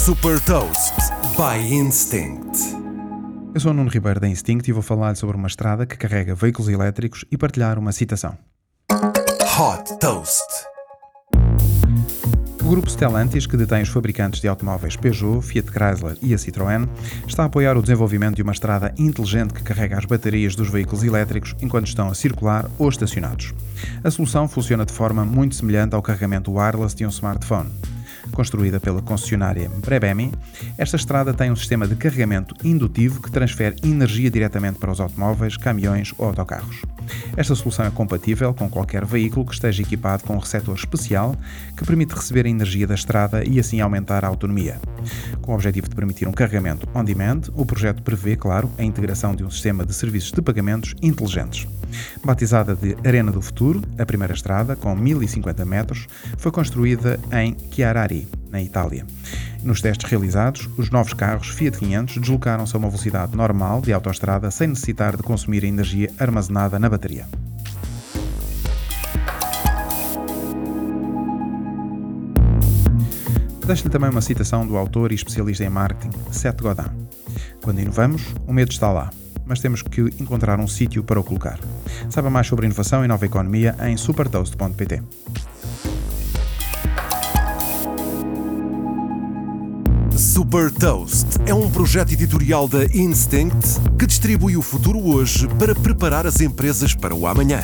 Super 0.00 0.40
Toast 0.40 0.94
by 1.36 1.74
Instinct. 1.74 2.58
Eu 3.52 3.60
sou 3.60 3.70
o 3.70 3.74
Nuno 3.74 3.90
Ribeiro 3.90 4.18
da 4.18 4.26
Instinct 4.26 4.66
e 4.66 4.72
vou 4.72 4.82
falar 4.82 5.14
sobre 5.14 5.36
uma 5.36 5.46
estrada 5.46 5.84
que 5.84 5.94
carrega 5.94 6.34
veículos 6.34 6.70
elétricos 6.70 7.26
e 7.30 7.36
partilhar 7.36 7.78
uma 7.78 7.92
citação. 7.92 8.38
Hot 8.90 9.98
Toast. 10.00 10.42
O 12.62 12.70
grupo 12.70 12.88
Stellantis, 12.88 13.46
que 13.46 13.58
detém 13.58 13.82
os 13.82 13.90
fabricantes 13.90 14.40
de 14.40 14.48
automóveis 14.48 14.96
Peugeot, 14.96 15.42
Fiat 15.42 15.70
Chrysler 15.70 16.16
e 16.22 16.32
a 16.32 16.38
Citroën, 16.38 16.88
está 17.28 17.42
a 17.42 17.46
apoiar 17.46 17.76
o 17.76 17.82
desenvolvimento 17.82 18.36
de 18.36 18.42
uma 18.42 18.52
estrada 18.52 18.94
inteligente 18.96 19.52
que 19.52 19.62
carrega 19.62 19.98
as 19.98 20.06
baterias 20.06 20.56
dos 20.56 20.70
veículos 20.70 21.04
elétricos 21.04 21.54
enquanto 21.60 21.88
estão 21.88 22.08
a 22.08 22.14
circular 22.14 22.70
ou 22.78 22.88
estacionados. 22.88 23.52
A 24.02 24.10
solução 24.10 24.48
funciona 24.48 24.86
de 24.86 24.94
forma 24.94 25.26
muito 25.26 25.56
semelhante 25.56 25.94
ao 25.94 26.00
carregamento 26.00 26.52
wireless 26.52 26.96
de 26.96 27.04
um 27.04 27.10
smartphone. 27.10 27.70
Construída 28.32 28.78
pela 28.80 29.02
concessionária 29.02 29.68
Brebemi, 29.68 30.32
esta 30.78 30.96
estrada 30.96 31.34
tem 31.34 31.50
um 31.50 31.56
sistema 31.56 31.86
de 31.86 31.94
carregamento 31.94 32.54
indutivo 32.64 33.22
que 33.22 33.30
transfere 33.30 33.76
energia 33.82 34.30
diretamente 34.30 34.78
para 34.78 34.90
os 34.90 35.00
automóveis, 35.00 35.56
caminhões 35.56 36.12
ou 36.18 36.28
autocarros. 36.28 36.82
Esta 37.36 37.54
solução 37.54 37.86
é 37.86 37.90
compatível 37.90 38.54
com 38.54 38.68
qualquer 38.68 39.04
veículo 39.04 39.46
que 39.46 39.54
esteja 39.54 39.82
equipado 39.82 40.24
com 40.24 40.34
um 40.34 40.38
receptor 40.38 40.74
especial 40.74 41.34
que 41.76 41.84
permite 41.84 42.14
receber 42.14 42.46
a 42.46 42.50
energia 42.50 42.86
da 42.86 42.94
estrada 42.94 43.44
e 43.44 43.58
assim 43.58 43.80
aumentar 43.80 44.24
a 44.24 44.28
autonomia. 44.28 44.78
Com 45.40 45.52
o 45.52 45.54
objetivo 45.54 45.88
de 45.88 45.94
permitir 45.94 46.28
um 46.28 46.32
carregamento 46.32 46.88
on-demand, 46.94 47.42
o 47.54 47.64
projeto 47.64 48.02
prevê, 48.02 48.36
claro, 48.36 48.70
a 48.78 48.82
integração 48.82 49.34
de 49.34 49.44
um 49.44 49.50
sistema 49.50 49.84
de 49.84 49.94
serviços 49.94 50.32
de 50.32 50.42
pagamentos 50.42 50.94
inteligentes. 51.02 51.66
Batizada 52.24 52.74
de 52.74 52.96
Arena 53.06 53.32
do 53.32 53.42
Futuro, 53.42 53.82
a 53.98 54.06
primeira 54.06 54.34
estrada, 54.34 54.76
com 54.76 54.94
1050 54.94 55.64
metros, 55.64 56.06
foi 56.36 56.52
construída 56.52 57.18
em 57.32 57.56
Chiarari, 57.70 58.28
na 58.50 58.62
Itália. 58.62 59.06
Nos 59.62 59.80
testes 59.80 60.10
realizados, 60.10 60.68
os 60.76 60.90
novos 60.90 61.12
carros 61.12 61.48
Fiat 61.48 61.78
500 61.78 62.18
deslocaram-se 62.18 62.74
a 62.74 62.78
uma 62.78 62.88
velocidade 62.88 63.36
normal 63.36 63.80
de 63.80 63.92
autoestrada 63.92 64.50
sem 64.50 64.68
necessitar 64.68 65.16
de 65.16 65.22
consumir 65.22 65.64
energia 65.64 66.10
armazenada 66.18 66.78
na 66.78 66.88
bateria. 66.88 67.26
Deixo-lhe 73.70 73.88
também 73.88 74.10
uma 74.10 74.20
citação 74.20 74.66
do 74.66 74.76
autor 74.76 75.12
e 75.12 75.14
especialista 75.14 75.62
em 75.62 75.68
marketing, 75.68 76.10
Seth 76.32 76.60
Godin. 76.60 76.90
Quando 77.62 77.80
inovamos, 77.80 78.20
o 78.44 78.52
medo 78.52 78.72
está 78.72 78.90
lá, 78.90 79.10
mas 79.46 79.60
temos 79.60 79.80
que 79.80 80.00
encontrar 80.20 80.58
um 80.58 80.66
sítio 80.66 81.04
para 81.04 81.20
o 81.20 81.22
colocar. 81.22 81.56
Saiba 82.08 82.28
mais 82.28 82.48
sobre 82.48 82.66
inovação 82.66 83.04
e 83.04 83.06
nova 83.06 83.24
economia 83.24 83.76
em 83.86 83.96
supertoast.pt. 83.96 85.02
Super 90.16 90.72
Toast 90.72 91.28
é 91.46 91.54
um 91.54 91.70
projeto 91.70 92.10
editorial 92.10 92.66
da 92.66 92.86
Instinct 92.86 93.80
que 93.96 94.04
distribui 94.04 94.56
o 94.56 94.62
futuro 94.62 94.98
hoje 94.98 95.46
para 95.46 95.76
preparar 95.76 96.26
as 96.26 96.40
empresas 96.40 96.92
para 96.92 97.14
o 97.14 97.24
amanhã. 97.24 97.62